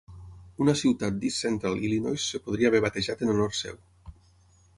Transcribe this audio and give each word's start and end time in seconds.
Una 0.63 0.73
ciutat 0.79 1.19
d'East 1.25 1.45
Central 1.47 1.77
Illinois 1.89 2.25
es 2.41 2.47
podria 2.49 2.73
haver 2.73 2.83
batejat 2.87 3.23
en 3.27 3.35
honor 3.37 3.55
seu. 3.61 3.79